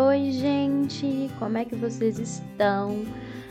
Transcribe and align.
Oi, 0.00 0.30
gente! 0.30 1.28
Como 1.40 1.58
é 1.58 1.64
que 1.64 1.74
vocês 1.74 2.20
estão? 2.20 3.02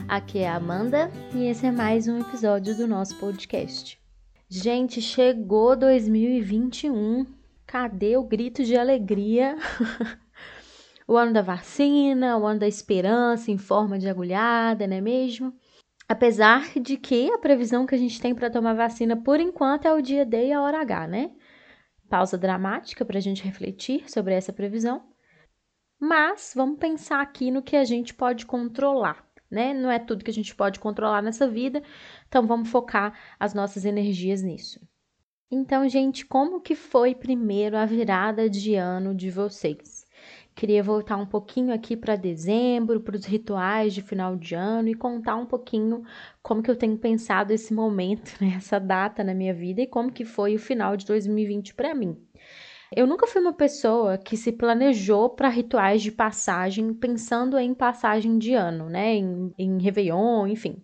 Aqui 0.08 0.40
é 0.40 0.48
a 0.48 0.56
Amanda 0.56 1.12
e 1.36 1.46
esse 1.46 1.66
é 1.66 1.72
mais 1.74 2.08
um 2.08 2.22
episódio 2.22 2.74
do 2.74 2.88
nosso 2.88 3.20
podcast. 3.20 4.00
Gente, 4.48 5.02
chegou 5.02 5.76
2021. 5.76 7.26
Cadê 7.66 8.16
o 8.16 8.24
grito 8.24 8.64
de 8.64 8.78
alegria? 8.78 9.58
o 11.06 11.18
ano 11.18 11.34
da 11.34 11.42
vacina, 11.42 12.38
o 12.38 12.46
ano 12.46 12.62
da 12.62 12.68
esperança 12.68 13.52
em 13.52 13.58
forma 13.58 14.00
de 14.00 14.08
agulhada, 14.08 14.88
não 14.88 14.96
é 14.96 15.02
mesmo? 15.02 15.54
Apesar 16.08 16.80
de 16.80 16.96
que 16.96 17.30
a 17.30 17.38
previsão 17.38 17.86
que 17.86 17.94
a 17.94 17.98
gente 17.98 18.22
tem 18.22 18.34
para 18.34 18.50
tomar 18.50 18.74
vacina 18.74 19.18
por 19.18 19.42
enquanto 19.42 19.86
é 19.86 19.94
o 19.94 20.02
dia 20.02 20.26
D 20.26 20.48
e 20.48 20.54
a 20.54 20.62
hora 20.62 20.80
H, 20.80 21.08
né? 21.08 21.32
Pausa 22.10 22.38
dramática 22.38 23.04
para 23.04 23.18
a 23.18 23.22
gente 23.22 23.44
refletir 23.44 24.10
sobre 24.10 24.34
essa 24.34 24.54
previsão. 24.54 25.17
Mas 26.00 26.54
vamos 26.56 26.80
pensar 26.80 27.22
aqui 27.22 27.50
no 27.50 27.62
que 27.64 27.76
a 27.76 27.84
gente 27.84 28.14
pode 28.14 28.46
controlar, 28.46 29.26
né? 29.50 29.74
Não 29.74 29.90
é 29.90 29.98
tudo 29.98 30.24
que 30.24 30.32
a 30.32 30.34
gente 30.34 30.56
pode 30.56 30.80
controlar 30.80 31.22
nessa 31.22 31.48
vida, 31.48 31.82
então 32.28 32.46
vamos 32.46 32.70
focar 32.70 33.18
as 33.40 33.54
nossas 33.54 33.84
energias 33.86 34.44
nisso. 34.44 34.80
Então, 35.50 35.88
gente, 35.88 36.26
como 36.26 36.60
que 36.60 36.76
foi 36.76 37.16
primeiro 37.16 37.78
a 37.78 37.86
virada 37.86 38.50
de 38.50 38.76
ano 38.76 39.16
de 39.16 39.32
vocês? 39.32 40.06
Queria 40.54 40.84
voltar 40.84 41.18
um 41.18 41.26
pouquinho 41.26 41.74
aqui 41.74 41.96
para 41.96 42.16
dezembro, 42.16 43.00
para 43.00 43.16
os 43.16 43.26
rituais 43.26 43.94
de 43.94 44.02
final 44.02 44.36
de 44.36 44.56
ano 44.56 44.90
e 44.90 44.96
contar 44.96 45.36
um 45.36 45.46
pouquinho 45.46 46.04
como 46.44 46.62
que 46.62 46.70
eu 46.70 46.76
tenho 46.76 46.98
pensado 46.98 47.54
esse 47.54 47.74
momento, 47.74 48.36
né, 48.42 48.56
essa 48.58 48.80
data 48.80 49.24
na 49.24 49.34
minha 49.34 49.54
vida 49.54 49.82
e 49.82 49.88
como 49.88 50.12
que 50.12 50.26
foi 50.26 50.56
o 50.56 50.60
final 50.60 50.98
de 50.98 51.06
2020 51.06 51.74
para 51.76 51.96
mim. 51.96 52.18
Eu 52.96 53.06
nunca 53.06 53.28
fui 53.28 53.42
uma 53.42 53.54
pessoa 53.54 54.18
que 54.18 54.38
se 54.38 54.52
planejou 54.52 55.30
para 55.30 55.50
rituais 55.50 56.02
de 56.02 56.12
passagem 56.12 56.94
pensando 56.94 57.58
em 57.60 57.74
passagem 57.74 58.38
de 58.38 58.54
ano, 58.54 58.90
né? 58.90 59.16
Em, 59.16 59.54
em 59.58 59.82
Réveillon, 59.82 60.48
enfim. 60.48 60.82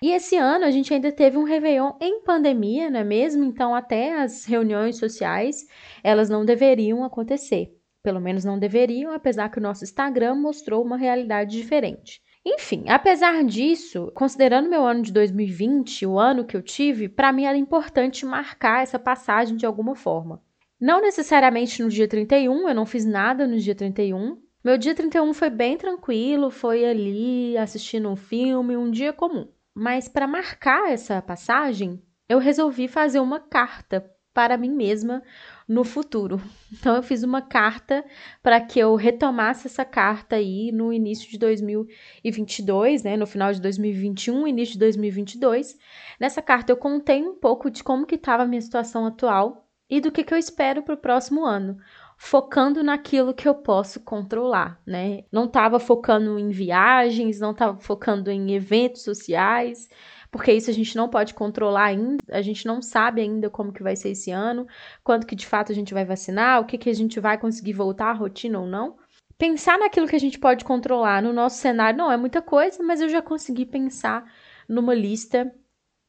E 0.00 0.12
esse 0.12 0.36
ano 0.36 0.64
a 0.64 0.70
gente 0.70 0.92
ainda 0.94 1.10
teve 1.10 1.36
um 1.36 1.42
Réveillon 1.42 1.92
em 2.00 2.22
pandemia, 2.22 2.88
não 2.88 3.00
é 3.00 3.04
mesmo? 3.04 3.42
Então, 3.42 3.74
até 3.74 4.20
as 4.20 4.44
reuniões 4.44 4.96
sociais, 4.96 5.66
elas 6.04 6.28
não 6.28 6.44
deveriam 6.44 7.02
acontecer. 7.02 7.74
Pelo 8.02 8.20
menos 8.20 8.44
não 8.44 8.58
deveriam, 8.58 9.12
apesar 9.12 9.48
que 9.48 9.58
o 9.58 9.62
nosso 9.62 9.82
Instagram 9.82 10.36
mostrou 10.36 10.84
uma 10.84 10.96
realidade 10.96 11.56
diferente. 11.56 12.20
Enfim, 12.44 12.84
apesar 12.86 13.42
disso, 13.42 14.12
considerando 14.14 14.68
meu 14.68 14.84
ano 14.84 15.02
de 15.02 15.10
2020, 15.10 16.04
o 16.06 16.18
ano 16.18 16.44
que 16.44 16.56
eu 16.56 16.62
tive, 16.62 17.08
para 17.08 17.32
mim 17.32 17.44
era 17.44 17.56
importante 17.56 18.26
marcar 18.26 18.82
essa 18.82 18.98
passagem 18.98 19.56
de 19.56 19.64
alguma 19.64 19.96
forma. 19.96 20.42
Não 20.84 21.00
necessariamente 21.00 21.82
no 21.82 21.88
dia 21.88 22.06
31, 22.06 22.68
eu 22.68 22.74
não 22.74 22.84
fiz 22.84 23.06
nada 23.06 23.46
no 23.46 23.56
dia 23.56 23.74
31. 23.74 24.36
Meu 24.62 24.76
dia 24.76 24.94
31 24.94 25.32
foi 25.32 25.48
bem 25.48 25.78
tranquilo, 25.78 26.50
foi 26.50 26.84
ali 26.84 27.56
assistindo 27.56 28.06
um 28.10 28.14
filme, 28.14 28.76
um 28.76 28.90
dia 28.90 29.10
comum. 29.10 29.48
Mas 29.74 30.08
para 30.08 30.26
marcar 30.26 30.92
essa 30.92 31.22
passagem, 31.22 32.02
eu 32.28 32.38
resolvi 32.38 32.86
fazer 32.86 33.18
uma 33.18 33.40
carta 33.40 34.04
para 34.34 34.58
mim 34.58 34.72
mesma 34.72 35.22
no 35.66 35.84
futuro. 35.84 36.38
Então 36.70 36.96
eu 36.96 37.02
fiz 37.02 37.22
uma 37.22 37.40
carta 37.40 38.04
para 38.42 38.60
que 38.60 38.78
eu 38.78 38.94
retomasse 38.94 39.68
essa 39.68 39.86
carta 39.86 40.36
aí 40.36 40.70
no 40.70 40.92
início 40.92 41.30
de 41.30 41.38
2022, 41.38 43.04
né, 43.04 43.16
no 43.16 43.26
final 43.26 43.54
de 43.54 43.60
2021, 43.62 44.46
início 44.46 44.74
de 44.74 44.80
2022. 44.80 45.78
Nessa 46.20 46.42
carta 46.42 46.70
eu 46.72 46.76
contei 46.76 47.22
um 47.22 47.36
pouco 47.36 47.70
de 47.70 47.82
como 47.82 48.04
que 48.04 48.16
estava 48.16 48.42
a 48.42 48.46
minha 48.46 48.60
situação 48.60 49.06
atual 49.06 49.63
e 49.88 50.00
do 50.00 50.10
que, 50.10 50.24
que 50.24 50.32
eu 50.32 50.38
espero 50.38 50.82
para 50.82 50.94
o 50.94 50.98
próximo 50.98 51.44
ano, 51.44 51.76
focando 52.16 52.82
naquilo 52.82 53.34
que 53.34 53.48
eu 53.48 53.54
posso 53.54 54.00
controlar, 54.00 54.80
né? 54.86 55.24
Não 55.30 55.44
estava 55.44 55.78
focando 55.78 56.38
em 56.38 56.50
viagens, 56.50 57.40
não 57.40 57.50
estava 57.50 57.78
focando 57.78 58.30
em 58.30 58.54
eventos 58.54 59.02
sociais, 59.02 59.88
porque 60.30 60.52
isso 60.52 60.70
a 60.70 60.72
gente 60.72 60.96
não 60.96 61.08
pode 61.08 61.34
controlar 61.34 61.84
ainda, 61.84 62.18
a 62.30 62.42
gente 62.42 62.66
não 62.66 62.80
sabe 62.80 63.20
ainda 63.20 63.50
como 63.50 63.72
que 63.72 63.82
vai 63.82 63.94
ser 63.94 64.10
esse 64.10 64.30
ano, 64.30 64.66
quando 65.02 65.26
que 65.26 65.36
de 65.36 65.46
fato 65.46 65.70
a 65.70 65.74
gente 65.74 65.94
vai 65.94 66.04
vacinar, 66.04 66.60
o 66.60 66.64
que 66.64 66.78
que 66.78 66.90
a 66.90 66.94
gente 66.94 67.20
vai 67.20 67.38
conseguir 67.38 67.72
voltar 67.72 68.10
à 68.10 68.12
rotina 68.12 68.58
ou 68.58 68.66
não. 68.66 68.96
Pensar 69.36 69.78
naquilo 69.78 70.06
que 70.08 70.16
a 70.16 70.20
gente 70.20 70.38
pode 70.38 70.64
controlar 70.64 71.22
no 71.22 71.32
nosso 71.32 71.58
cenário 71.58 71.98
não 71.98 72.10
é 72.10 72.16
muita 72.16 72.40
coisa, 72.40 72.82
mas 72.82 73.00
eu 73.00 73.08
já 73.08 73.20
consegui 73.20 73.66
pensar 73.66 74.24
numa 74.68 74.94
lista 74.94 75.52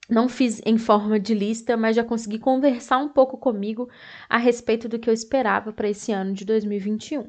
não 0.10 0.30
fiz 0.30 0.62
em 0.66 0.78
forma 0.78 1.20
de 1.20 1.34
lista, 1.34 1.76
mas 1.76 1.96
já 1.96 2.04
consegui 2.04 2.38
conversar 2.38 2.98
um 2.98 3.10
pouco 3.10 3.38
comigo 3.38 3.90
a 4.30 4.38
respeito 4.38 4.88
do 4.88 5.00
que 5.00 5.10
eu 5.10 5.14
esperava 5.14 5.74
para 5.74 5.90
esse 5.90 6.12
ano 6.12 6.34
de 6.34 6.46
2021. 6.46 7.28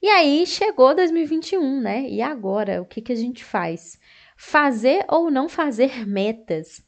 E 0.00 0.08
aí 0.08 0.46
chegou 0.46 0.94
2021, 0.94 1.80
né? 1.80 2.08
E 2.08 2.20
agora, 2.20 2.82
o 2.82 2.86
que, 2.86 3.00
que 3.00 3.12
a 3.12 3.16
gente 3.16 3.44
faz? 3.44 3.98
Fazer 4.36 5.04
ou 5.08 5.30
não 5.30 5.48
fazer 5.48 6.06
metas? 6.06 6.84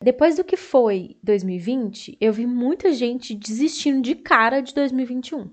Depois 0.00 0.36
do 0.36 0.44
que 0.44 0.56
foi 0.56 1.16
2020, 1.22 2.16
eu 2.20 2.32
vi 2.32 2.46
muita 2.46 2.92
gente 2.92 3.34
desistindo 3.34 4.02
de 4.02 4.16
cara 4.16 4.60
de 4.60 4.74
2021. 4.74 5.50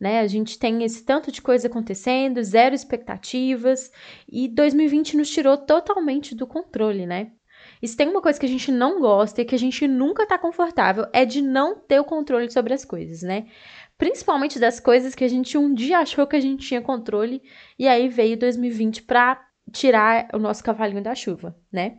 Né? 0.00 0.20
A 0.20 0.26
gente 0.28 0.58
tem 0.58 0.84
esse 0.84 1.04
tanto 1.04 1.32
de 1.32 1.42
coisa 1.42 1.66
acontecendo, 1.66 2.42
zero 2.42 2.74
expectativas, 2.74 3.90
e 4.28 4.46
2020 4.48 5.16
nos 5.16 5.28
tirou 5.28 5.56
totalmente 5.56 6.34
do 6.36 6.46
controle, 6.46 7.06
né? 7.06 7.32
E 7.82 7.88
se 7.88 7.96
tem 7.96 8.08
uma 8.08 8.20
coisa 8.20 8.38
que 8.38 8.46
a 8.46 8.48
gente 8.48 8.70
não 8.72 9.00
gosta 9.00 9.40
e 9.40 9.44
que 9.44 9.54
a 9.54 9.58
gente 9.58 9.86
nunca 9.86 10.26
tá 10.26 10.38
confortável, 10.38 11.06
é 11.12 11.24
de 11.24 11.42
não 11.42 11.76
ter 11.76 12.00
o 12.00 12.04
controle 12.04 12.50
sobre 12.50 12.74
as 12.74 12.84
coisas, 12.84 13.22
né? 13.22 13.46
Principalmente 13.96 14.58
das 14.58 14.78
coisas 14.78 15.14
que 15.14 15.24
a 15.24 15.28
gente 15.28 15.58
um 15.58 15.74
dia 15.74 15.98
achou 15.98 16.26
que 16.26 16.36
a 16.36 16.40
gente 16.40 16.66
tinha 16.66 16.80
controle 16.80 17.42
e 17.78 17.88
aí 17.88 18.08
veio 18.08 18.38
2020 18.38 19.02
pra 19.02 19.44
tirar 19.72 20.28
o 20.32 20.38
nosso 20.38 20.62
cavalinho 20.62 21.02
da 21.02 21.14
chuva, 21.14 21.56
né? 21.72 21.98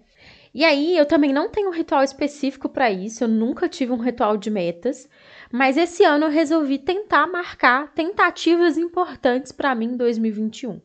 E 0.53 0.66
aí, 0.66 0.97
eu 0.97 1.06
também 1.06 1.31
não 1.31 1.50
tenho 1.50 1.69
um 1.69 1.73
ritual 1.73 2.03
específico 2.03 2.67
para 2.67 2.90
isso, 2.90 3.23
eu 3.23 3.28
nunca 3.28 3.69
tive 3.69 3.91
um 3.91 3.97
ritual 3.97 4.35
de 4.35 4.50
metas, 4.50 5.07
mas 5.51 5.78
esse 5.78 6.03
ano 6.03 6.25
eu 6.25 6.31
resolvi 6.31 6.79
tentar 6.79 7.28
marcar 7.28 7.94
tentativas 7.94 8.75
importantes 8.75 9.51
para 9.51 9.75
mim 9.75 9.94
em 9.94 9.97
2021. 9.97 10.81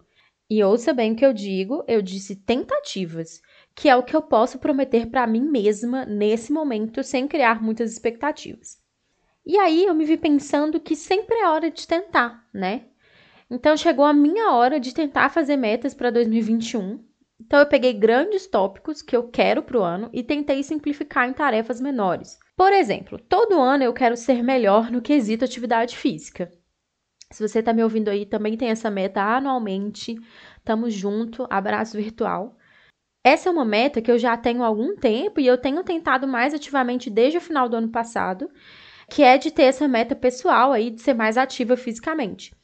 E 0.51 0.63
ouça 0.63 0.93
bem 0.93 1.13
o 1.13 1.17
que 1.17 1.25
eu 1.25 1.33
digo, 1.33 1.83
eu 1.89 2.03
disse 2.03 2.37
tentativas 2.37 3.41
que 3.75 3.89
é 3.89 3.97
o 3.97 4.03
que 4.03 4.15
eu 4.15 4.23
posso 4.23 4.59
prometer 4.59 5.07
para 5.07 5.27
mim 5.27 5.43
mesma 5.43 6.05
nesse 6.05 6.53
momento 6.53 7.03
sem 7.03 7.27
criar 7.27 7.63
muitas 7.63 7.93
expectativas. 7.93 8.79
E 9.45 9.59
aí 9.59 9.85
eu 9.85 9.95
me 9.95 10.05
vi 10.05 10.17
pensando 10.17 10.81
que 10.81 10.97
sempre 10.97 11.37
é 11.37 11.49
hora 11.49 11.71
de 11.71 11.87
tentar, 11.87 12.47
né? 12.53 12.87
Então 13.51 13.77
chegou 13.77 14.05
a 14.05 14.13
minha 14.13 14.53
hora 14.53 14.81
de 14.81 14.95
tentar 14.95 15.29
fazer 15.29 15.57
metas 15.57 15.93
para 15.93 16.11
2021. 16.11 17.05
Então 17.39 17.59
eu 17.59 17.67
peguei 17.67 17.93
grandes 17.93 18.47
tópicos 18.47 19.03
que 19.03 19.15
eu 19.15 19.29
quero 19.29 19.63
para 19.63 19.79
o 19.79 19.83
ano 19.83 20.09
e 20.13 20.23
tentei 20.23 20.63
simplificar 20.63 21.29
em 21.29 21.33
tarefas 21.33 21.81
menores. 21.81 22.39
Por 22.57 22.73
exemplo, 22.73 23.19
todo 23.19 23.61
ano 23.61 23.83
eu 23.83 23.93
quero 23.93 24.17
ser 24.17 24.43
melhor 24.43 24.91
no 24.91 25.03
quesito 25.03 25.45
atividade 25.45 25.97
física. 25.97 26.51
Se 27.31 27.47
você 27.47 27.59
está 27.59 27.73
me 27.73 27.83
ouvindo 27.83 28.09
aí, 28.09 28.25
também 28.25 28.57
tem 28.57 28.69
essa 28.69 28.91
meta 28.91 29.21
anualmente. 29.21 30.17
Tamo 30.65 30.89
junto, 30.89 31.47
abraço 31.51 31.97
virtual. 31.97 32.57
Essa 33.25 33.49
é 33.49 33.53
uma 33.53 33.65
meta 33.65 34.03
que 34.03 34.11
eu 34.11 34.19
já 34.19 34.37
tenho 34.37 34.63
há 34.63 34.67
algum 34.67 34.95
tempo 34.95 35.41
e 35.41 35.47
eu 35.47 35.57
tenho 35.57 35.83
tentado 35.83 36.29
mais 36.29 36.53
ativamente 36.53 37.09
desde 37.09 37.39
o 37.39 37.41
final 37.41 37.71
do 37.71 37.77
ano 37.77 37.89
passado, 37.89 38.51
que 39.09 39.23
é 39.23 39.39
de 39.39 39.51
ter 39.51 39.63
essa 39.63 39.89
meta 39.89 40.15
pessoal 40.15 40.73
aí 40.73 40.91
de 40.91 41.01
ser 41.01 41.15
mais 41.15 41.39
ativa 41.39 41.75
fisicamente. 41.75 42.55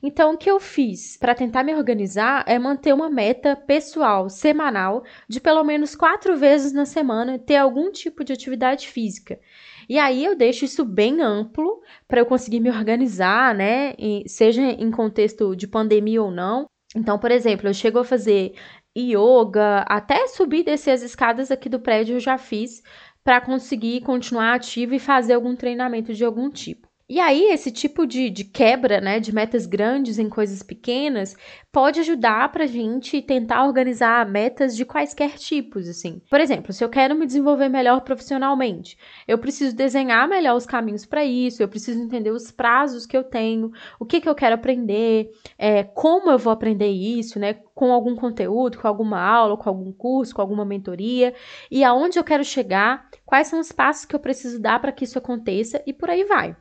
Então, 0.00 0.34
o 0.34 0.36
que 0.38 0.50
eu 0.50 0.60
fiz 0.60 1.16
para 1.16 1.34
tentar 1.34 1.64
me 1.64 1.74
organizar 1.74 2.44
é 2.46 2.58
manter 2.58 2.92
uma 2.92 3.08
meta 3.08 3.56
pessoal 3.56 4.28
semanal 4.28 5.02
de 5.26 5.40
pelo 5.40 5.64
menos 5.64 5.96
quatro 5.96 6.36
vezes 6.36 6.72
na 6.72 6.84
semana 6.84 7.38
ter 7.38 7.56
algum 7.56 7.90
tipo 7.90 8.22
de 8.22 8.32
atividade 8.32 8.86
física. 8.86 9.40
E 9.88 9.98
aí 9.98 10.24
eu 10.24 10.36
deixo 10.36 10.64
isso 10.64 10.84
bem 10.84 11.22
amplo 11.22 11.80
para 12.06 12.20
eu 12.20 12.26
conseguir 12.26 12.60
me 12.60 12.70
organizar, 12.70 13.54
né? 13.54 13.94
seja 14.26 14.62
em 14.62 14.90
contexto 14.90 15.56
de 15.56 15.66
pandemia 15.66 16.22
ou 16.22 16.30
não. 16.30 16.66
Então, 16.94 17.18
por 17.18 17.30
exemplo, 17.30 17.68
eu 17.68 17.74
chego 17.74 17.98
a 17.98 18.04
fazer 18.04 18.54
yoga, 18.96 19.84
até 19.88 20.26
subir 20.28 20.60
e 20.60 20.64
descer 20.64 20.92
as 20.92 21.02
escadas 21.02 21.50
aqui 21.50 21.68
do 21.68 21.80
prédio 21.80 22.16
eu 22.16 22.20
já 22.20 22.38
fiz 22.38 22.82
para 23.22 23.40
conseguir 23.40 24.02
continuar 24.02 24.54
ativo 24.54 24.94
e 24.94 24.98
fazer 24.98 25.34
algum 25.34 25.56
treinamento 25.56 26.12
de 26.12 26.24
algum 26.24 26.50
tipo. 26.50 26.88
E 27.06 27.20
aí, 27.20 27.50
esse 27.52 27.70
tipo 27.70 28.06
de, 28.06 28.30
de 28.30 28.44
quebra, 28.44 28.98
né, 28.98 29.20
de 29.20 29.30
metas 29.30 29.66
grandes 29.66 30.18
em 30.18 30.30
coisas 30.30 30.62
pequenas, 30.62 31.36
pode 31.70 32.00
ajudar 32.00 32.50
pra 32.50 32.64
gente 32.66 33.20
tentar 33.20 33.66
organizar 33.66 34.26
metas 34.26 34.74
de 34.74 34.86
quaisquer 34.86 35.32
tipos, 35.32 35.86
assim. 35.86 36.22
Por 36.30 36.40
exemplo, 36.40 36.72
se 36.72 36.82
eu 36.82 36.88
quero 36.88 37.14
me 37.14 37.26
desenvolver 37.26 37.68
melhor 37.68 38.00
profissionalmente, 38.00 38.96
eu 39.28 39.36
preciso 39.36 39.76
desenhar 39.76 40.26
melhor 40.26 40.56
os 40.56 40.64
caminhos 40.64 41.04
para 41.04 41.22
isso, 41.22 41.62
eu 41.62 41.68
preciso 41.68 42.00
entender 42.00 42.30
os 42.30 42.50
prazos 42.50 43.04
que 43.04 43.16
eu 43.16 43.22
tenho, 43.22 43.70
o 44.00 44.06
que, 44.06 44.18
que 44.18 44.28
eu 44.28 44.34
quero 44.34 44.54
aprender, 44.54 45.30
é, 45.58 45.82
como 45.82 46.30
eu 46.30 46.38
vou 46.38 46.54
aprender 46.54 46.88
isso, 46.88 47.38
né, 47.38 47.52
com 47.74 47.92
algum 47.92 48.16
conteúdo, 48.16 48.78
com 48.78 48.88
alguma 48.88 49.20
aula, 49.20 49.58
com 49.58 49.68
algum 49.68 49.92
curso, 49.92 50.34
com 50.34 50.40
alguma 50.40 50.64
mentoria, 50.64 51.34
e 51.70 51.84
aonde 51.84 52.18
eu 52.18 52.24
quero 52.24 52.44
chegar, 52.44 53.10
quais 53.26 53.48
são 53.48 53.60
os 53.60 53.70
passos 53.72 54.06
que 54.06 54.16
eu 54.16 54.20
preciso 54.20 54.58
dar 54.58 54.80
para 54.80 54.90
que 54.90 55.04
isso 55.04 55.18
aconteça 55.18 55.82
e 55.86 55.92
por 55.92 56.08
aí 56.08 56.24
vai. 56.24 56.56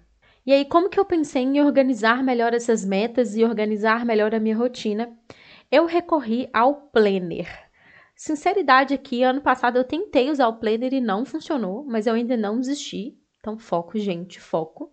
E 0.45 0.51
aí, 0.51 0.65
como 0.65 0.89
que 0.89 0.99
eu 0.99 1.05
pensei 1.05 1.41
em 1.41 1.61
organizar 1.61 2.21
melhor 2.21 2.53
essas 2.53 2.83
metas 2.83 3.35
e 3.37 3.45
organizar 3.45 4.05
melhor 4.05 4.35
a 4.35 4.39
minha 4.41 4.57
rotina? 4.57 5.17
Eu 5.71 5.85
recorri 5.85 6.49
ao 6.51 6.89
planner. 6.89 7.47
Sinceridade 8.13 8.93
aqui, 8.93 9.23
ano 9.23 9.41
passado 9.41 9.77
eu 9.77 9.85
tentei 9.85 10.29
usar 10.29 10.49
o 10.49 10.59
planner 10.59 10.93
e 10.93 10.99
não 10.99 11.25
funcionou, 11.25 11.85
mas 11.85 12.07
eu 12.07 12.13
ainda 12.13 12.35
não 12.35 12.59
desisti. 12.59 13.17
Então, 13.39 13.57
foco, 13.57 13.97
gente, 13.97 14.39
foco. 14.39 14.91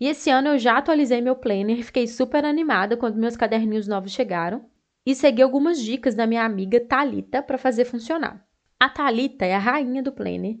E 0.00 0.08
esse 0.08 0.28
ano 0.28 0.48
eu 0.48 0.58
já 0.58 0.78
atualizei 0.78 1.20
meu 1.20 1.36
planner 1.36 1.78
e 1.78 1.84
fiquei 1.84 2.08
super 2.08 2.44
animada 2.44 2.96
quando 2.96 3.16
meus 3.16 3.36
caderninhos 3.36 3.86
novos 3.86 4.10
chegaram 4.10 4.64
e 5.06 5.14
segui 5.14 5.40
algumas 5.40 5.80
dicas 5.80 6.16
da 6.16 6.26
minha 6.26 6.44
amiga 6.44 6.80
Talita 6.80 7.42
para 7.42 7.58
fazer 7.58 7.84
funcionar. 7.84 8.44
A 8.78 8.88
Talita 8.88 9.44
é 9.44 9.54
a 9.54 9.58
rainha 9.58 10.02
do 10.02 10.10
planner 10.12 10.56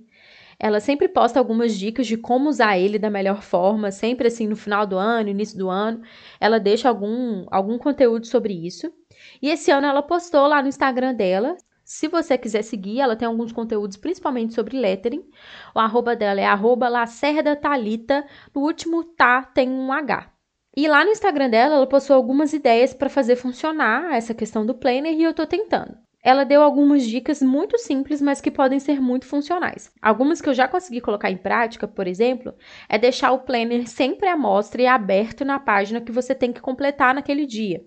ela 0.62 0.78
sempre 0.78 1.08
posta 1.08 1.38
algumas 1.38 1.74
dicas 1.76 2.06
de 2.06 2.18
como 2.18 2.50
usar 2.50 2.78
ele 2.78 2.98
da 2.98 3.08
melhor 3.08 3.40
forma, 3.40 3.90
sempre 3.90 4.28
assim 4.28 4.46
no 4.46 4.54
final 4.54 4.86
do 4.86 4.98
ano, 4.98 5.30
início 5.30 5.56
do 5.56 5.70
ano. 5.70 6.02
Ela 6.38 6.60
deixa 6.60 6.86
algum, 6.86 7.46
algum 7.50 7.78
conteúdo 7.78 8.26
sobre 8.26 8.52
isso. 8.52 8.92
E 9.40 9.48
esse 9.48 9.70
ano 9.70 9.86
ela 9.86 10.02
postou 10.02 10.46
lá 10.46 10.60
no 10.60 10.68
Instagram 10.68 11.14
dela. 11.14 11.56
Se 11.82 12.08
você 12.08 12.36
quiser 12.36 12.62
seguir, 12.62 13.00
ela 13.00 13.16
tem 13.16 13.26
alguns 13.26 13.52
conteúdos, 13.52 13.96
principalmente 13.96 14.52
sobre 14.52 14.78
lettering. 14.78 15.24
O 15.74 15.80
arroba 15.80 16.14
dela 16.14 16.40
é 16.40 16.44
arroba. 16.44 16.90
No 18.54 18.60
último 18.60 19.02
tá 19.02 19.42
tem 19.42 19.70
um 19.70 19.90
H. 19.90 20.30
E 20.76 20.86
lá 20.86 21.04
no 21.04 21.10
Instagram 21.10 21.48
dela, 21.48 21.76
ela 21.76 21.86
postou 21.86 22.14
algumas 22.14 22.52
ideias 22.52 22.92
para 22.92 23.08
fazer 23.08 23.34
funcionar 23.34 24.14
essa 24.14 24.34
questão 24.34 24.66
do 24.66 24.74
planner 24.74 25.14
e 25.14 25.22
eu 25.22 25.32
tô 25.32 25.46
tentando 25.46 25.96
ela 26.22 26.44
deu 26.44 26.62
algumas 26.62 27.06
dicas 27.06 27.40
muito 27.40 27.78
simples, 27.78 28.20
mas 28.20 28.40
que 28.40 28.50
podem 28.50 28.78
ser 28.78 29.00
muito 29.00 29.26
funcionais. 29.26 29.90
Algumas 30.02 30.40
que 30.40 30.48
eu 30.48 30.54
já 30.54 30.68
consegui 30.68 31.00
colocar 31.00 31.30
em 31.30 31.36
prática, 31.36 31.88
por 31.88 32.06
exemplo, 32.06 32.54
é 32.88 32.98
deixar 32.98 33.32
o 33.32 33.40
planner 33.40 33.88
sempre 33.88 34.28
à 34.28 34.36
mostra 34.36 34.82
e 34.82 34.86
aberto 34.86 35.44
na 35.44 35.58
página 35.58 36.00
que 36.00 36.12
você 36.12 36.34
tem 36.34 36.52
que 36.52 36.60
completar 36.60 37.14
naquele 37.14 37.46
dia. 37.46 37.82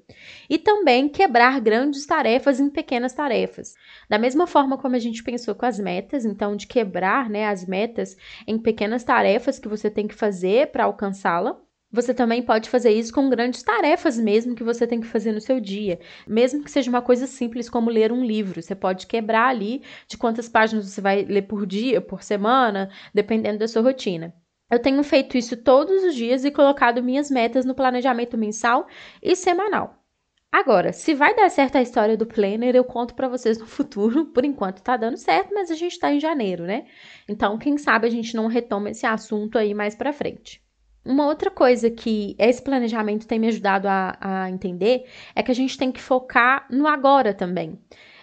E 0.50 0.58
também 0.58 1.08
quebrar 1.08 1.62
grandes 1.62 2.06
tarefas 2.06 2.60
em 2.60 2.70
pequenas 2.70 3.14
tarefas. 3.14 3.76
Da 4.10 4.18
mesma 4.18 4.48
forma 4.48 4.78
como 4.78 4.96
a 4.96 5.00
gente 5.00 5.24
pensou 5.24 5.54
com 5.54 5.66
as 5.66 5.80
metas, 5.80 6.26
então 6.26 6.56
de 6.56 6.66
quebrar 6.66 7.30
né, 7.30 7.48
as 7.48 7.66
metas 7.66 8.16
em 8.48 8.58
pequenas 8.58 9.04
tarefas 9.04 9.60
que 9.60 9.68
você 9.68 9.90
tem 9.92 10.08
que 10.08 10.16
fazer 10.16 10.72
para 10.72 10.86
alcançá-la. 10.86 11.60
Você 11.94 12.12
também 12.12 12.42
pode 12.42 12.72
fazer 12.72 12.90
isso 12.90 13.14
com 13.14 13.30
grandes 13.30 13.62
tarefas 13.62 14.18
mesmo 14.18 14.56
que 14.56 14.64
você 14.64 14.88
tem 14.88 15.00
que 15.00 15.06
fazer 15.06 15.32
no 15.32 15.40
seu 15.40 15.60
dia, 15.60 16.00
mesmo 16.28 16.64
que 16.64 16.72
seja 16.72 16.90
uma 16.90 17.04
coisa 17.04 17.28
simples 17.28 17.70
como 17.70 17.92
ler 17.92 18.12
um 18.12 18.26
livro. 18.26 18.64
Você 18.64 18.74
pode 18.74 19.06
quebrar 19.06 19.50
ali 19.50 19.84
de 20.08 20.18
quantas 20.18 20.50
páginas 20.50 20.90
você 20.90 21.00
vai 21.00 21.24
ler 21.24 21.44
por 21.44 21.68
dia, 21.68 22.02
por 22.02 22.24
semana, 22.24 22.90
dependendo 23.14 23.60
da 23.60 23.68
sua 23.68 23.84
rotina. 23.84 24.34
Eu 24.72 24.80
tenho 24.80 25.04
feito 25.04 25.38
isso 25.38 25.56
todos 25.56 26.04
os 26.04 26.16
dias 26.16 26.44
e 26.44 26.50
colocado 26.50 27.04
minhas 27.04 27.30
metas 27.30 27.64
no 27.64 27.76
planejamento 27.76 28.36
mensal 28.40 28.88
e 29.22 29.36
semanal. 29.36 30.04
Agora, 30.52 30.92
se 30.94 31.14
vai 31.14 31.36
dar 31.36 31.50
certo 31.50 31.76
a 31.76 31.82
história 31.84 32.18
do 32.18 32.26
planner, 32.26 32.76
eu 32.76 32.84
conto 32.84 33.14
para 33.14 33.28
vocês 33.28 33.60
no 33.60 33.68
futuro. 33.68 34.26
Por 34.34 34.44
enquanto 34.44 34.82
tá 34.82 34.98
dando 34.98 35.18
certo, 35.18 35.54
mas 35.54 35.70
a 35.70 35.76
gente 35.76 36.00
tá 36.00 36.12
em 36.12 36.20
janeiro, 36.20 36.64
né? 36.64 36.88
Então, 37.30 37.58
quem 37.60 37.78
sabe 37.78 38.08
a 38.08 38.10
gente 38.10 38.36
não 38.36 38.48
retoma 38.48 38.90
esse 38.90 39.06
assunto 39.06 39.60
aí 39.60 39.76
mais 39.76 39.94
para 39.94 40.12
frente. 40.12 40.63
Uma 41.06 41.28
outra 41.28 41.52
coisa 41.52 41.90
que 41.90 42.36
esse 42.40 42.62
planejamento 42.62 43.28
tem 43.28 43.38
me 43.38 43.48
ajudado 43.48 43.88
a, 43.88 44.18
a 44.22 44.50
entender 44.50 45.06
é 45.36 45.44
que 45.44 45.52
a 45.52 45.56
gente 45.56 45.78
tem 45.78 45.92
que 45.92 46.02
focar 46.02 46.66
no 46.70 46.88
agora 46.88 47.34
também. 47.34 47.78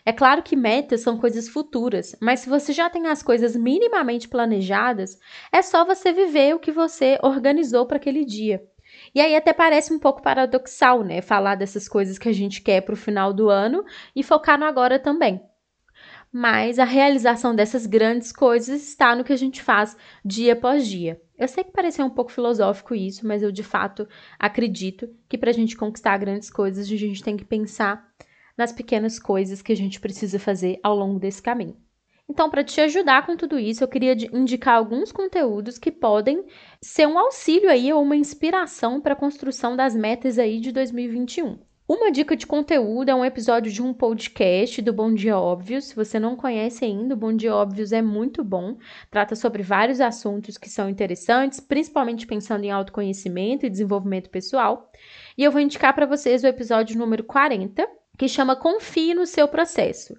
É 0.04 0.12
claro 0.12 0.42
que 0.42 0.56
metas 0.56 1.02
são 1.02 1.18
coisas 1.18 1.46
futuras, 1.46 2.16
mas 2.20 2.40
se 2.40 2.48
você 2.48 2.72
já 2.72 2.88
tem 2.88 3.06
as 3.06 3.22
coisas 3.22 3.54
minimamente 3.54 4.28
planejadas, 4.28 5.18
é 5.52 5.60
só 5.60 5.84
você 5.84 6.10
viver 6.10 6.54
o 6.54 6.58
que 6.58 6.72
você 6.72 7.18
organizou 7.22 7.84
para 7.84 7.98
aquele 7.98 8.24
dia. 8.24 8.64
E 9.14 9.20
aí 9.20 9.36
até 9.36 9.52
parece 9.52 9.92
um 9.92 9.98
pouco 9.98 10.22
paradoxal, 10.22 11.04
né? 11.04 11.20
Falar 11.20 11.56
dessas 11.56 11.86
coisas 11.86 12.18
que 12.18 12.28
a 12.28 12.32
gente 12.32 12.62
quer 12.62 12.80
para 12.80 12.94
o 12.94 12.96
final 12.96 13.32
do 13.32 13.50
ano 13.50 13.84
e 14.16 14.22
focar 14.22 14.58
no 14.58 14.64
agora 14.64 14.98
também 14.98 15.40
mas 16.32 16.78
a 16.78 16.84
realização 16.84 17.54
dessas 17.54 17.86
grandes 17.86 18.32
coisas 18.32 18.82
está 18.82 19.16
no 19.16 19.24
que 19.24 19.32
a 19.32 19.36
gente 19.36 19.62
faz 19.62 19.96
dia 20.24 20.52
após 20.52 20.86
dia. 20.86 21.20
Eu 21.40 21.48
sei 21.48 21.64
que 21.64 21.72
parece 21.72 22.02
um 22.02 22.10
pouco 22.10 22.30
filosófico 22.30 22.94
isso, 22.94 23.26
mas 23.26 23.42
eu 23.42 23.50
de 23.50 23.62
fato 23.62 24.06
acredito 24.38 25.08
que 25.26 25.38
para 25.38 25.48
a 25.48 25.54
gente 25.54 25.74
conquistar 25.74 26.18
grandes 26.18 26.50
coisas, 26.50 26.84
a 26.84 26.96
gente 26.96 27.24
tem 27.24 27.34
que 27.34 27.46
pensar 27.46 28.06
nas 28.54 28.72
pequenas 28.72 29.18
coisas 29.18 29.62
que 29.62 29.72
a 29.72 29.76
gente 29.76 29.98
precisa 30.00 30.38
fazer 30.38 30.78
ao 30.82 30.94
longo 30.94 31.18
desse 31.18 31.40
caminho. 31.40 31.78
Então, 32.28 32.50
para 32.50 32.62
te 32.62 32.78
ajudar 32.82 33.24
com 33.24 33.38
tudo 33.38 33.58
isso, 33.58 33.82
eu 33.82 33.88
queria 33.88 34.14
indicar 34.36 34.76
alguns 34.76 35.10
conteúdos 35.10 35.78
que 35.78 35.90
podem 35.90 36.44
ser 36.78 37.08
um 37.08 37.18
auxílio 37.18 37.70
aí 37.70 37.90
ou 37.90 38.02
uma 38.02 38.16
inspiração 38.16 39.00
para 39.00 39.14
a 39.14 39.16
construção 39.16 39.74
das 39.74 39.96
metas 39.96 40.38
aí 40.38 40.60
de 40.60 40.70
2021. 40.70 41.69
Uma 41.92 42.12
dica 42.12 42.36
de 42.36 42.46
conteúdo 42.46 43.08
é 43.08 43.14
um 43.16 43.24
episódio 43.24 43.72
de 43.72 43.82
um 43.82 43.92
podcast 43.92 44.80
do 44.80 44.92
Bom 44.92 45.12
Dia 45.12 45.36
Óbvios. 45.36 45.86
Se 45.86 45.96
você 45.96 46.20
não 46.20 46.36
conhece 46.36 46.84
ainda, 46.84 47.14
o 47.14 47.16
Bom 47.16 47.34
Dia 47.34 47.52
Óbvios 47.52 47.90
é 47.90 48.00
muito 48.00 48.44
bom. 48.44 48.76
Trata 49.10 49.34
sobre 49.34 49.60
vários 49.64 50.00
assuntos 50.00 50.56
que 50.56 50.70
são 50.70 50.88
interessantes, 50.88 51.58
principalmente 51.58 52.28
pensando 52.28 52.62
em 52.62 52.70
autoconhecimento 52.70 53.66
e 53.66 53.68
desenvolvimento 53.68 54.30
pessoal. 54.30 54.92
E 55.36 55.42
eu 55.42 55.50
vou 55.50 55.60
indicar 55.60 55.92
para 55.92 56.06
vocês 56.06 56.44
o 56.44 56.46
episódio 56.46 56.96
número 56.96 57.24
40, 57.24 57.84
que 58.16 58.28
chama 58.28 58.54
Confie 58.54 59.12
no 59.12 59.26
seu 59.26 59.48
processo. 59.48 60.14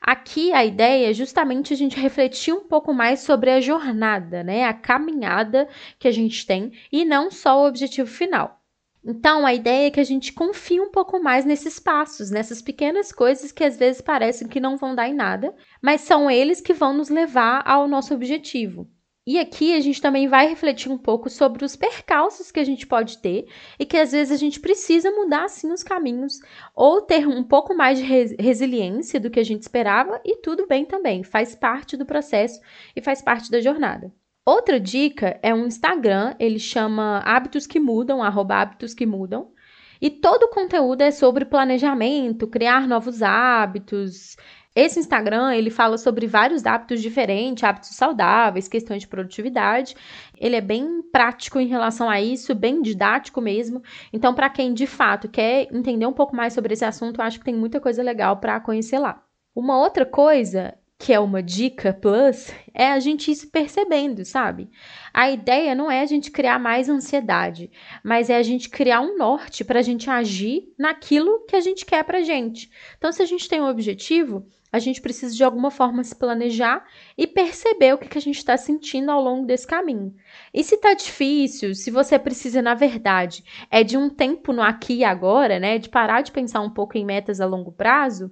Aqui 0.00 0.52
a 0.52 0.64
ideia 0.64 1.08
é 1.08 1.14
justamente 1.14 1.72
a 1.72 1.76
gente 1.76 2.00
refletir 2.00 2.52
um 2.52 2.66
pouco 2.66 2.92
mais 2.92 3.20
sobre 3.20 3.48
a 3.48 3.60
jornada, 3.60 4.42
né? 4.42 4.64
A 4.64 4.74
caminhada 4.74 5.68
que 6.00 6.08
a 6.08 6.12
gente 6.12 6.44
tem 6.44 6.72
e 6.90 7.04
não 7.04 7.30
só 7.30 7.62
o 7.62 7.68
objetivo 7.68 8.10
final. 8.10 8.61
Então, 9.04 9.44
a 9.44 9.52
ideia 9.52 9.88
é 9.88 9.90
que 9.90 9.98
a 9.98 10.04
gente 10.04 10.32
confie 10.32 10.80
um 10.80 10.90
pouco 10.90 11.20
mais 11.20 11.44
nesses 11.44 11.80
passos, 11.80 12.30
nessas 12.30 12.62
pequenas 12.62 13.10
coisas 13.10 13.50
que 13.50 13.64
às 13.64 13.76
vezes 13.76 14.00
parecem 14.00 14.46
que 14.46 14.60
não 14.60 14.76
vão 14.76 14.94
dar 14.94 15.08
em 15.08 15.14
nada, 15.14 15.54
mas 15.82 16.02
são 16.02 16.30
eles 16.30 16.60
que 16.60 16.72
vão 16.72 16.92
nos 16.92 17.08
levar 17.08 17.62
ao 17.66 17.88
nosso 17.88 18.14
objetivo. 18.14 18.88
E 19.24 19.38
aqui 19.38 19.72
a 19.74 19.80
gente 19.80 20.00
também 20.00 20.26
vai 20.26 20.48
refletir 20.48 20.90
um 20.90 20.98
pouco 20.98 21.30
sobre 21.30 21.64
os 21.64 21.76
percalços 21.76 22.50
que 22.50 22.58
a 22.58 22.64
gente 22.64 22.86
pode 22.86 23.18
ter 23.18 23.46
e 23.78 23.86
que 23.86 23.96
às 23.96 24.10
vezes 24.10 24.32
a 24.32 24.36
gente 24.36 24.58
precisa 24.58 25.12
mudar 25.12 25.44
assim 25.44 25.72
os 25.72 25.84
caminhos 25.84 26.40
ou 26.74 27.00
ter 27.00 27.26
um 27.28 27.44
pouco 27.44 27.72
mais 27.72 27.98
de 27.98 28.04
resiliência 28.04 29.20
do 29.20 29.30
que 29.30 29.38
a 29.38 29.44
gente 29.44 29.62
esperava 29.62 30.20
e 30.24 30.38
tudo 30.38 30.66
bem 30.66 30.84
também, 30.84 31.22
faz 31.22 31.54
parte 31.54 31.96
do 31.96 32.04
processo 32.06 32.60
e 32.96 33.00
faz 33.00 33.22
parte 33.22 33.48
da 33.48 33.60
jornada. 33.60 34.12
Outra 34.44 34.80
dica 34.80 35.38
é 35.40 35.54
um 35.54 35.66
Instagram, 35.66 36.34
ele 36.36 36.58
chama 36.58 37.18
Hábitos 37.18 37.64
que 37.64 37.78
Mudam, 37.78 38.20
arroba 38.20 38.56
Hábitos 38.56 38.92
que 38.92 39.06
Mudam. 39.06 39.52
E 40.00 40.10
todo 40.10 40.44
o 40.44 40.48
conteúdo 40.48 41.02
é 41.02 41.12
sobre 41.12 41.44
planejamento, 41.44 42.48
criar 42.48 42.88
novos 42.88 43.22
hábitos. 43.22 44.36
Esse 44.74 44.98
Instagram, 44.98 45.54
ele 45.54 45.70
fala 45.70 45.96
sobre 45.96 46.26
vários 46.26 46.66
hábitos 46.66 47.00
diferentes, 47.00 47.62
hábitos 47.62 47.90
saudáveis, 47.90 48.66
questões 48.66 49.02
de 49.02 49.08
produtividade. 49.08 49.94
Ele 50.36 50.56
é 50.56 50.60
bem 50.60 51.02
prático 51.12 51.60
em 51.60 51.68
relação 51.68 52.10
a 52.10 52.20
isso, 52.20 52.52
bem 52.52 52.82
didático 52.82 53.40
mesmo. 53.40 53.80
Então, 54.12 54.34
para 54.34 54.50
quem 54.50 54.74
de 54.74 54.88
fato 54.88 55.28
quer 55.28 55.68
entender 55.72 56.06
um 56.06 56.12
pouco 56.12 56.34
mais 56.34 56.52
sobre 56.52 56.72
esse 56.72 56.84
assunto, 56.84 57.20
eu 57.20 57.24
acho 57.24 57.38
que 57.38 57.44
tem 57.44 57.54
muita 57.54 57.80
coisa 57.80 58.02
legal 58.02 58.38
para 58.38 58.58
conhecer 58.58 58.98
lá. 58.98 59.22
Uma 59.54 59.78
outra 59.78 60.04
coisa 60.04 60.74
que 61.02 61.12
é 61.12 61.18
uma 61.18 61.42
dica 61.42 61.92
plus, 61.92 62.52
é 62.72 62.86
a 62.86 63.00
gente 63.00 63.28
ir 63.28 63.34
se 63.34 63.48
percebendo, 63.48 64.24
sabe? 64.24 64.70
A 65.12 65.28
ideia 65.28 65.74
não 65.74 65.90
é 65.90 66.00
a 66.00 66.06
gente 66.06 66.30
criar 66.30 66.60
mais 66.60 66.88
ansiedade, 66.88 67.72
mas 68.04 68.30
é 68.30 68.36
a 68.36 68.42
gente 68.44 68.70
criar 68.70 69.00
um 69.00 69.18
norte 69.18 69.64
para 69.64 69.80
a 69.80 69.82
gente 69.82 70.08
agir 70.08 70.72
naquilo 70.78 71.44
que 71.46 71.56
a 71.56 71.60
gente 71.60 71.84
quer 71.84 72.04
para 72.04 72.22
gente. 72.22 72.70
Então, 72.96 73.10
se 73.10 73.20
a 73.20 73.26
gente 73.26 73.48
tem 73.48 73.60
um 73.60 73.68
objetivo, 73.68 74.46
a 74.70 74.78
gente 74.78 75.00
precisa 75.00 75.34
de 75.34 75.42
alguma 75.42 75.72
forma 75.72 76.04
se 76.04 76.14
planejar 76.14 76.86
e 77.18 77.26
perceber 77.26 77.94
o 77.94 77.98
que, 77.98 78.08
que 78.08 78.18
a 78.18 78.22
gente 78.22 78.38
está 78.38 78.56
sentindo 78.56 79.10
ao 79.10 79.20
longo 79.20 79.44
desse 79.44 79.66
caminho. 79.66 80.14
E 80.54 80.62
se 80.62 80.76
tá 80.76 80.94
difícil, 80.94 81.74
se 81.74 81.90
você 81.90 82.16
precisa, 82.16 82.62
na 82.62 82.74
verdade, 82.74 83.42
é 83.68 83.82
de 83.82 83.96
um 83.96 84.08
tempo 84.08 84.52
no 84.52 84.62
aqui 84.62 84.98
e 84.98 85.04
agora, 85.04 85.58
né? 85.58 85.78
De 85.78 85.88
parar 85.88 86.20
de 86.20 86.30
pensar 86.30 86.60
um 86.60 86.70
pouco 86.70 86.96
em 86.96 87.04
metas 87.04 87.40
a 87.40 87.44
longo 87.44 87.72
prazo, 87.72 88.30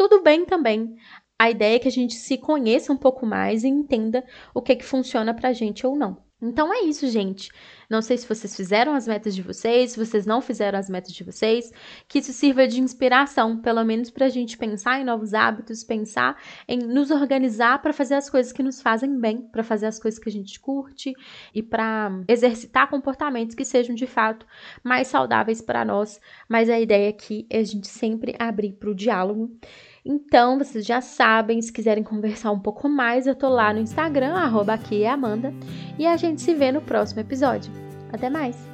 tudo 0.00 0.22
bem 0.22 0.46
também 0.46 0.96
a 1.40 1.48
ideia 1.48 1.76
é 1.76 1.78
que 1.78 1.88
a 1.88 1.90
gente 1.90 2.16
se 2.16 2.36
conheça 2.36 2.92
um 2.92 2.98
pouco 2.98 3.24
mais 3.24 3.64
e 3.64 3.68
entenda 3.68 4.22
o 4.52 4.60
que, 4.60 4.76
que 4.76 4.84
funciona 4.84 5.32
pra 5.32 5.54
gente 5.54 5.86
ou 5.86 5.96
não. 5.96 6.18
Então 6.42 6.70
é 6.70 6.82
isso, 6.82 7.08
gente. 7.08 7.50
Não 7.88 8.02
sei 8.02 8.18
se 8.18 8.28
vocês 8.28 8.54
fizeram 8.54 8.94
as 8.94 9.08
metas 9.08 9.34
de 9.34 9.40
vocês, 9.40 9.92
se 9.92 9.98
vocês 9.98 10.26
não 10.26 10.42
fizeram 10.42 10.78
as 10.78 10.90
metas 10.90 11.14
de 11.14 11.24
vocês, 11.24 11.72
que 12.06 12.18
isso 12.18 12.32
sirva 12.34 12.68
de 12.68 12.78
inspiração, 12.78 13.58
pelo 13.58 13.82
menos 13.84 14.10
para 14.10 14.26
a 14.26 14.28
gente 14.28 14.58
pensar 14.58 15.00
em 15.00 15.04
novos 15.04 15.32
hábitos, 15.32 15.82
pensar 15.82 16.36
em 16.68 16.78
nos 16.78 17.10
organizar 17.10 17.80
para 17.80 17.94
fazer 17.94 18.16
as 18.16 18.28
coisas 18.28 18.52
que 18.52 18.62
nos 18.62 18.82
fazem 18.82 19.18
bem, 19.18 19.40
para 19.40 19.62
fazer 19.62 19.86
as 19.86 19.98
coisas 19.98 20.20
que 20.20 20.28
a 20.28 20.32
gente 20.32 20.60
curte 20.60 21.14
e 21.54 21.62
para 21.62 22.10
exercitar 22.28 22.90
comportamentos 22.90 23.54
que 23.54 23.64
sejam 23.64 23.94
de 23.94 24.06
fato 24.06 24.46
mais 24.84 25.08
saudáveis 25.08 25.62
para 25.62 25.86
nós. 25.86 26.20
Mas 26.46 26.68
a 26.68 26.78
ideia 26.78 27.08
aqui 27.08 27.46
é 27.48 27.60
a 27.60 27.64
gente 27.64 27.88
sempre 27.88 28.36
abrir 28.38 28.74
para 28.74 28.90
o 28.90 28.94
diálogo 28.94 29.50
então, 30.04 30.58
vocês 30.58 30.86
já 30.86 31.00
sabem, 31.00 31.60
se 31.60 31.72
quiserem 31.72 32.02
conversar 32.02 32.50
um 32.52 32.58
pouco 32.58 32.88
mais, 32.88 33.26
eu 33.26 33.34
tô 33.34 33.48
lá 33.48 33.72
no 33.72 33.80
Instagram, 33.80 34.34
arroba 34.34 34.74
aqui 34.74 35.02
é 35.02 35.10
Amanda, 35.10 35.52
e 35.98 36.06
a 36.06 36.16
gente 36.16 36.40
se 36.40 36.54
vê 36.54 36.72
no 36.72 36.80
próximo 36.80 37.20
episódio. 37.20 37.72
Até 38.12 38.30
mais! 38.30 38.69